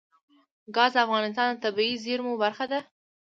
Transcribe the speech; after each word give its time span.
ګاز 0.75 0.91
د 0.95 0.97
افغانستان 1.05 1.47
د 1.51 1.55
طبیعي 1.63 1.95
زیرمو 2.05 2.33
برخه 2.43 2.65
ده. 2.71 2.79